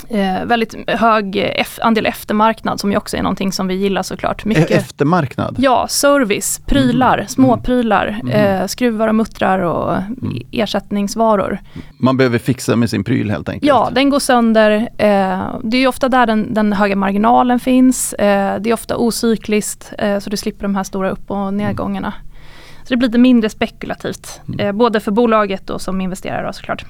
[0.10, 4.46] eh, väldigt hög andel eftermarknad som ju också är någonting som vi gillar såklart.
[4.46, 5.56] Mycket, eftermarknad?
[5.60, 7.28] Ja, service, prylar, mm.
[7.28, 8.62] småprylar, mm.
[8.62, 10.42] eh, skruvar och muttrar och mm.
[10.52, 11.60] ersättningsvaror.
[11.98, 13.68] Man behöver fixa med sin pryl helt enkelt?
[13.68, 14.72] Ja, den går sönder.
[14.98, 18.14] Eh, det är ofta där den, den höga marginalen finns.
[18.14, 22.14] Eh, det är ofta ocykliskt eh, så du slipper de här stora upp och nedgångarna.
[22.84, 24.60] Så det blir lite mindre spekulativt, mm.
[24.60, 26.86] Eh, både för bolaget och som investerare såklart.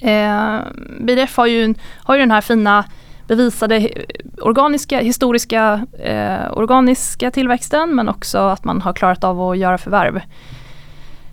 [0.00, 0.58] Eh,
[1.00, 2.84] BDF har ju, har ju den här fina
[3.26, 3.88] bevisade
[4.40, 10.20] organiska, historiska eh, organiska tillväxten men också att man har klarat av att göra förvärv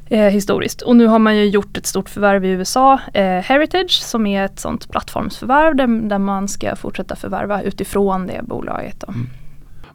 [0.10, 0.82] eh, historiskt.
[0.82, 4.46] Och nu har man ju gjort ett stort förvärv i USA, eh, Heritage, som är
[4.46, 9.04] ett sånt plattformsförvärv där, där man ska fortsätta förvärva utifrån det bolaget.
[9.08, 9.28] Mm.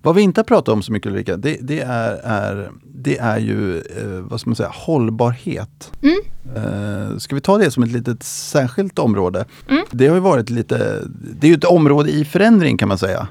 [0.02, 3.38] Vad vi inte har pratat om så mycket Ulrika, det, det är, är, det är
[3.38, 5.92] ju eh, vad ska man säga, hållbarhet.
[6.02, 6.18] Mm.
[6.56, 9.44] Eh, ska vi ta det som ett litet särskilt område?
[9.68, 9.84] Mm.
[9.90, 11.02] Det har ju varit lite,
[11.40, 13.28] det är ju ett område i förändring kan man säga.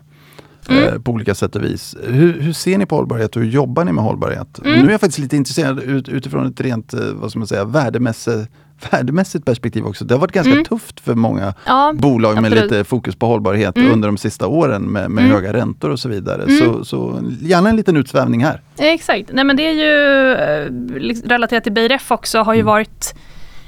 [0.69, 0.83] Mm.
[0.83, 1.95] Eh, på olika sätt och vis.
[2.03, 4.59] Hur, hur, ser ni på hållbarhet och hur jobbar ni med hållbarhet?
[4.59, 4.79] Mm.
[4.79, 7.65] Nu är jag faktiskt lite intresserad ut, utifrån ett rent eh, vad ska man säga,
[7.65, 8.49] värdemässigt
[8.91, 10.05] värdemässigt perspektiv också.
[10.05, 10.65] Det har varit ganska mm.
[10.65, 13.91] tufft för många ja, bolag med lite fokus på hållbarhet mm.
[13.91, 15.35] under de sista åren med, med mm.
[15.35, 16.43] höga räntor och så vidare.
[16.43, 16.57] Mm.
[16.57, 18.61] Så, så gärna en liten utsvävning här.
[18.77, 22.67] Exakt, nej men det är ju eh, liksom relaterat till BRF också har ju mm.
[22.67, 23.15] varit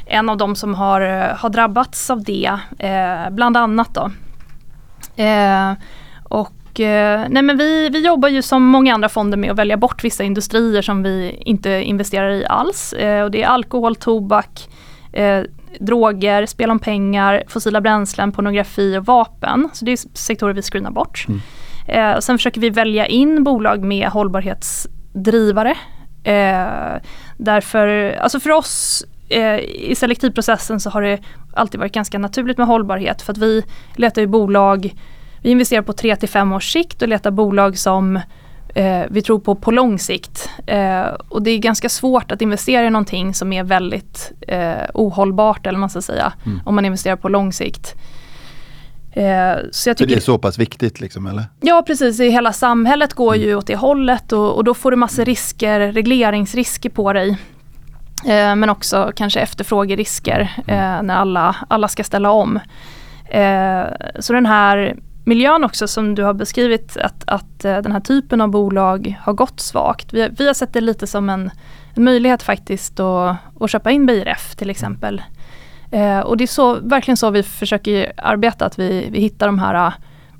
[0.05, 1.01] en av de som har,
[1.37, 4.11] har drabbats av det, eh, bland annat då.
[5.23, 5.73] Eh,
[6.23, 9.77] och Eh, nej men vi, vi jobbar ju som många andra fonder med att välja
[9.77, 12.93] bort vissa industrier som vi inte investerar i alls.
[12.93, 14.69] Eh, och det är alkohol, tobak,
[15.11, 15.43] eh,
[15.79, 19.69] droger, spel om pengar, fossila bränslen, pornografi och vapen.
[19.73, 21.25] Så det är sektorer vi screenar bort.
[21.27, 21.41] Mm.
[21.87, 25.75] Eh, och sen försöker vi välja in bolag med hållbarhetsdrivare.
[26.23, 27.01] Eh,
[27.37, 31.19] därför, alltså för oss eh, i selektivprocessen så har det
[31.53, 33.63] alltid varit ganska naturligt med hållbarhet för att vi
[33.95, 34.95] letar ju bolag
[35.41, 38.19] vi investerar på 3 till 5 års sikt och letar bolag som
[38.75, 40.49] eh, vi tror på på lång sikt.
[40.65, 45.67] Eh, och det är ganska svårt att investera i någonting som är väldigt eh, ohållbart
[45.67, 46.33] eller man ska säga.
[46.45, 46.61] Mm.
[46.65, 47.95] Om man investerar på lång sikt.
[49.11, 51.43] Eh, så jag tycker, För det är så pass viktigt liksom eller?
[51.61, 53.47] Ja precis, hela samhället går mm.
[53.47, 57.29] ju åt det hållet och, och då får du massor risker, regleringsrisker på dig.
[58.25, 60.79] Eh, men också kanske efterfrågerisker mm.
[60.79, 62.59] eh, när alla, alla ska ställa om.
[64.19, 64.95] Så den här
[65.29, 69.33] miljön också som du har beskrivit att, att eh, den här typen av bolag har
[69.33, 70.13] gått svagt.
[70.13, 71.51] Vi, vi har sett det lite som en,
[71.95, 75.21] en möjlighet faktiskt att, att köpa in BRF till exempel.
[75.91, 79.59] Eh, och det är så, verkligen så vi försöker arbeta, att vi, vi hittar de
[79.59, 79.93] här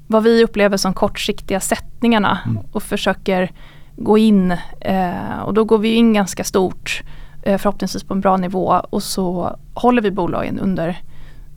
[0.08, 2.64] vad vi upplever som kortsiktiga sättningarna mm.
[2.72, 3.52] och försöker
[3.96, 7.04] gå in eh, och då går vi in ganska stort
[7.44, 11.00] eh, förhoppningsvis på en bra nivå och så håller vi bolagen under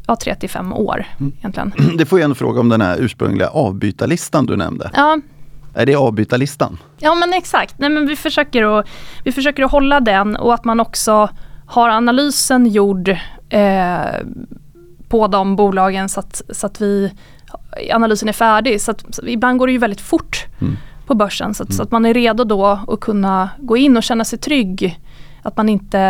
[0.07, 1.07] ja, tre till fem år.
[1.21, 1.33] Mm.
[1.39, 1.73] Egentligen.
[1.99, 4.91] Det får jag en fråga om den här ursprungliga avbytarlistan du nämnde.
[4.95, 5.21] Ja.
[5.75, 6.79] Är det avbytarlistan?
[6.99, 7.79] Ja men exakt.
[7.79, 8.87] Nej, men vi, försöker att,
[9.25, 11.29] vi försöker att hålla den och att man också
[11.67, 13.09] har analysen gjord
[13.49, 13.99] eh,
[15.09, 17.13] på de bolagen så att, så att vi,
[17.93, 18.81] analysen är färdig.
[18.81, 20.77] Så, att, så ibland går det ju väldigt fort mm.
[21.07, 21.77] på börsen så att, mm.
[21.77, 25.01] så att man är redo då att kunna gå in och känna sig trygg.
[25.43, 26.01] Att man inte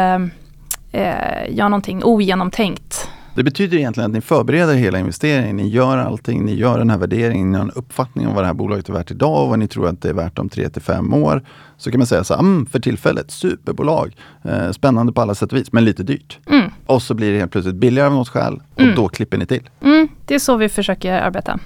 [0.92, 3.09] eh, gör någonting ogenomtänkt.
[3.35, 5.57] Det betyder egentligen att ni förbereder hela investeringen.
[5.57, 8.47] Ni gör allting, ni gör den här värderingen, ni har en uppfattning om vad det
[8.47, 10.68] här bolaget är värt idag och vad ni tror att det är värt om 3
[10.68, 11.42] till 5 år.
[11.77, 15.53] Så kan man säga så här, mm, för tillfället, superbolag, eh, spännande på alla sätt
[15.53, 16.38] och vis, men lite dyrt.
[16.51, 16.71] Mm.
[16.87, 18.95] Och så blir det helt plötsligt billigare av något skäl och mm.
[18.95, 19.71] då klipper ni till.
[19.83, 21.59] Mm, det är så vi försöker arbeta.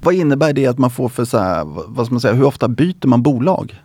[0.00, 2.68] Vad innebär det att man får för så här, vad ska man säga, hur ofta
[2.68, 3.82] byter man bolag?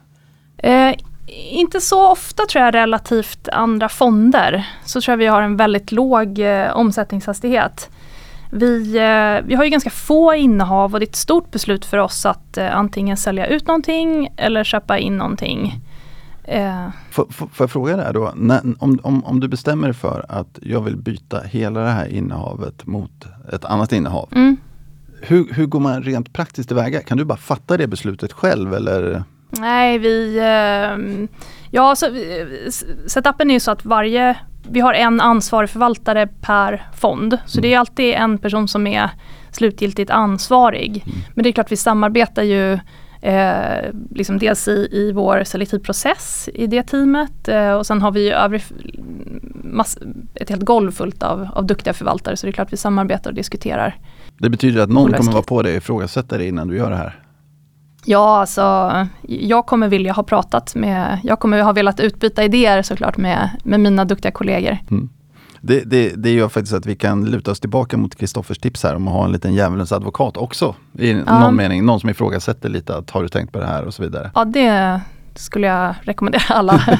[0.58, 0.94] Eh,
[1.28, 4.68] inte så ofta tror jag relativt andra fonder.
[4.86, 7.90] Så tror jag vi har en väldigt låg eh, omsättningshastighet.
[8.52, 11.98] Vi, eh, vi har ju ganska få innehav och det är ett stort beslut för
[11.98, 15.82] oss att eh, antingen sälja ut någonting eller köpa in någonting.
[16.44, 16.88] Eh.
[17.12, 17.28] Får,
[17.60, 20.98] jag fråga dig då, När, om, om, om du bestämmer dig för att jag vill
[20.98, 24.30] byta hela det här innehavet mot ett annat innehav.
[24.32, 24.58] Mm.
[25.22, 27.02] Hur, hur går man rent praktiskt tillväga?
[27.02, 29.24] Kan du bara fatta det beslutet själv eller?
[29.60, 30.38] Nej, vi...
[30.38, 31.28] Eh,
[31.72, 32.06] ja, så,
[33.08, 34.38] setupen är ju så att varje...
[34.70, 37.38] Vi har en ansvarig förvaltare per fond.
[37.46, 39.10] Så det är alltid en person som är
[39.52, 41.04] slutgiltigt ansvarig.
[41.06, 41.18] Mm.
[41.34, 42.80] Men det är klart vi samarbetar ju
[43.26, 48.32] Eh, liksom dels i, i vår selektivprocess i det teamet eh, och sen har vi
[48.32, 48.64] övrig,
[49.64, 49.98] mass,
[50.36, 53.36] ett helt golv fullt av, av duktiga förvaltare så det är klart vi samarbetar och
[53.36, 53.98] diskuterar.
[54.38, 56.98] Det betyder att någon kommer vara på dig och ifrågasätta dig innan du gör det
[56.98, 57.25] här?
[58.06, 58.92] Ja, alltså
[59.28, 63.80] jag kommer vilja ha pratat med, jag kommer ha velat utbyta idéer såklart med, med
[63.80, 64.78] mina duktiga kollegor.
[64.92, 65.10] Mm.
[65.62, 68.96] Det, det, det gör faktiskt att vi kan luta oss tillbaka mot Kristoffers tips här
[68.96, 70.76] om att ha en liten djävulens advokat också.
[71.00, 71.40] I ja.
[71.40, 74.04] någon mening, någon som ifrågasätter lite att har du tänkt på det här och så
[74.04, 74.32] vidare.
[74.36, 75.02] Ja, det,
[75.36, 77.00] skulle jag rekommendera alla.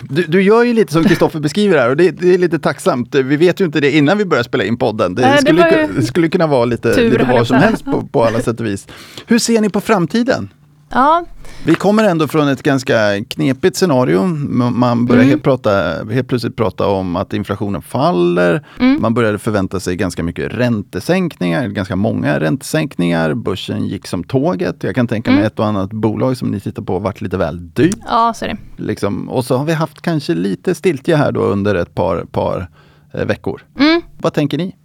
[0.00, 3.14] du, du gör ju lite som Kristoffer beskriver här och det, det, är lite tacksamt.
[3.14, 5.14] Vi vet ju inte det innan vi börjar spela in podden.
[5.14, 8.24] Det, Nej, skulle, det skulle kunna vara lite, tur, lite vad som helst på, på
[8.24, 8.86] alla sätt och vis.
[9.26, 10.48] Hur ser ni på framtiden?
[10.90, 11.24] Ja,
[11.64, 14.22] Vi kommer ändå från ett ganska knepigt scenario.
[14.70, 15.30] Man börjar Mm.
[15.30, 18.66] helt, prata, helt plötsligt prata om att inflationen faller.
[18.80, 19.02] Mm.
[19.02, 23.34] Man började förvänta sig ganska mycket räntesänkningar, ganska många räntesänkningar.
[23.34, 24.82] Börsen gick som tåget.
[24.82, 25.46] Jag kan tänka mig Mm.
[25.46, 27.96] ett och annat bolag som ni tittar på varit lite väl dyrt.
[28.08, 28.82] ja så är det.
[28.82, 29.28] Liksom.
[29.28, 32.68] Och så har vi haft kanske lite stiltje här då under ett par, par
[33.12, 33.62] eh, veckor.
[33.78, 34.02] Mm.
[34.18, 34.76] Vad tänker ni?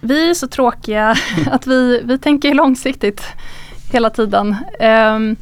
[0.00, 1.14] Vi är så tråkiga
[1.50, 3.22] att vi, vi tänker långsiktigt
[3.94, 4.56] hela tiden.
[4.80, 5.36] Um,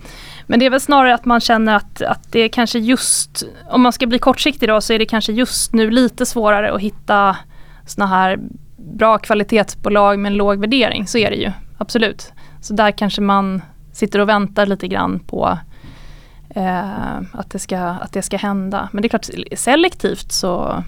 [0.46, 3.82] men det är väl snarare att man känner att, att det är kanske just, om
[3.82, 7.36] man ska bli kortsiktig då, så är det kanske just nu lite svårare att hitta
[7.86, 8.38] såna här
[8.76, 11.06] bra kvalitetsbolag med en låg värdering.
[11.06, 12.32] Så är det ju, absolut.
[12.60, 13.62] Så där kanske man
[13.92, 15.58] sitter och väntar lite grann på
[16.54, 18.88] eh, att, det ska, att det ska hända.
[18.92, 20.84] Men det är klart, selektivt så...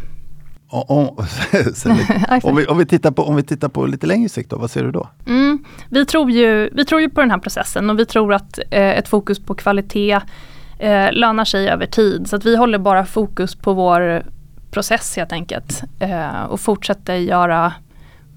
[0.75, 1.17] O- o-
[2.43, 4.71] om, vi, om, vi tittar på, om vi tittar på lite längre sikt, då, vad
[4.71, 5.09] ser du då?
[5.27, 5.65] Mm.
[5.89, 8.99] Vi, tror ju, vi tror ju på den här processen och vi tror att eh,
[8.99, 10.21] ett fokus på kvalitet
[10.79, 12.27] eh, lönar sig över tid.
[12.29, 14.27] Så att vi håller bara fokus på vår
[14.71, 17.73] process helt enkelt eh, och fortsätter göra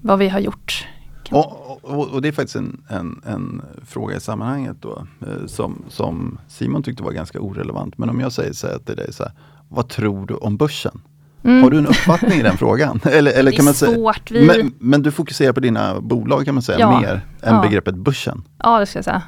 [0.00, 0.86] vad vi har gjort.
[1.30, 5.82] Och, och, och det är faktiskt en, en, en fråga i sammanhanget då, eh, som,
[5.88, 7.98] som Simon tyckte var ganska orelevant.
[7.98, 9.32] Men om jag säger så här till dig, så här,
[9.68, 11.00] vad tror du om börsen?
[11.44, 11.62] Mm.
[11.62, 13.00] Har du en uppfattning i den frågan?
[13.04, 14.30] Eller, eller det kan man säga, svårt.
[14.30, 17.00] Vi, men, men du fokuserar på dina bolag kan man säga, Ja.
[17.00, 17.62] mer än Ja.
[17.62, 18.42] begreppet börsen?
[18.58, 19.22] Ja, det ska jag säga.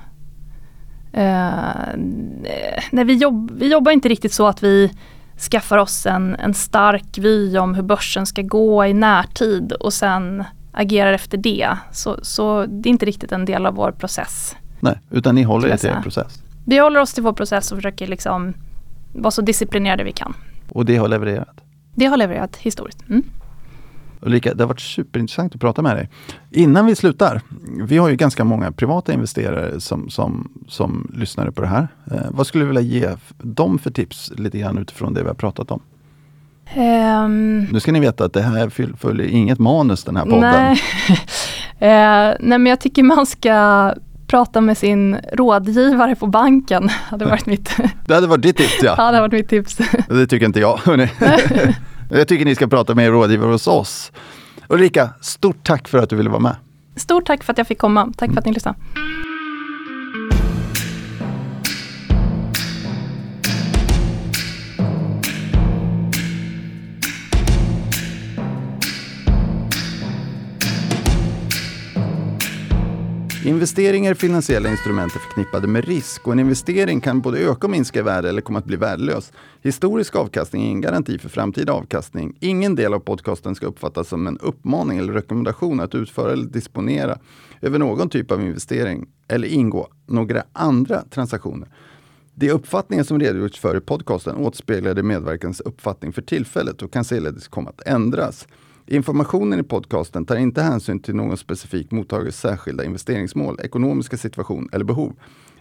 [1.12, 1.98] Eh,
[2.90, 4.92] nej, vi, jobb, vi jobbar inte riktigt så att vi
[5.50, 10.44] skaffar oss en, en stark vy om hur börsen ska gå i närtid och sen
[10.72, 11.68] agerar efter det.
[11.92, 14.56] Så, så det är inte riktigt en del av vår process.
[14.80, 16.42] Nej, utan ni håller er till er process.
[16.66, 18.54] Vi håller oss till vår process och försöker liksom
[19.12, 20.34] vara så disciplinerade vi kan.
[20.72, 21.60] Och det har levererat.
[21.94, 23.08] Det har levererat historiskt.
[23.08, 23.22] Mm.
[24.22, 26.08] Ulrika, det har varit superintressant att prata med dig.
[26.50, 27.42] Innan vi slutar,
[27.86, 31.88] vi har ju ganska många privata investerare som, som, som lyssnar på det här.
[32.10, 35.34] Eh, vad skulle du vilja ge dem för tips lite grann utifrån det vi har
[35.34, 35.80] pratat om?
[36.74, 40.40] Ehm, Nu ska ni veta att det här följer inget manus den här podden.
[40.40, 40.82] Nej.
[41.78, 43.94] eh, nej men jag tycker man ska
[44.30, 46.88] prata med sin rådgivare på banken.
[47.10, 48.88] hade varit mitt, Det hade varit ditt tips ja.
[48.88, 49.78] ja, det hade varit mitt tips.
[50.08, 50.80] Det tycker inte jag.
[52.08, 54.12] jag tycker ni ska prata med er rådgivare hos oss.
[54.68, 56.56] Ulrika, stort tack för att du ville vara med.
[56.96, 58.12] Stort tack för att jag fick komma.
[58.16, 58.78] Tack för att ni lyssnade.
[73.44, 77.70] Investeringar är finansiella instrument är förknippade med risk och en investering kan både öka och
[77.70, 79.32] minska i värde eller komma att bli värdelös.
[79.62, 82.36] Historisk avkastning är ingen garanti för framtida avkastning.
[82.40, 87.18] Ingen del av podcasten ska uppfattas som en uppmaning eller rekommendation att utföra eller disponera
[87.60, 91.68] över någon typ av investering eller ingå några andra transaktioner.
[92.34, 97.04] De uppfattningar som redogjorts för i podcasten återspeglar de medverkans uppfattning för tillfället och kan
[97.04, 98.46] således komma att ändras.
[98.92, 104.84] Informationen i podcasten tar inte hänsyn till någon specifik mottagares särskilda investeringsmål, ekonomiska situation eller
[104.84, 105.12] behov.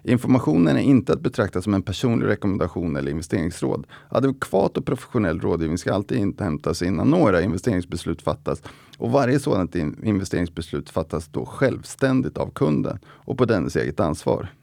[0.03, 3.87] Informationen är inte att betrakta som en personlig rekommendation eller investeringsråd.
[4.09, 8.61] Adekvat och professionell rådgivning ska alltid inhämtas innan några investeringsbeslut fattas
[8.97, 14.53] och varje sådant investeringsbeslut fattas då självständigt av kunden och på dennes eget ansvar.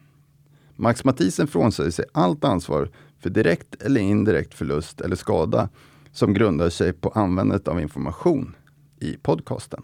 [0.76, 5.68] Max Mathisen frånsäger sig allt ansvar för direkt eller indirekt förlust eller skada
[6.16, 8.54] som grundar sig på användandet av information
[9.00, 9.82] i podcasten.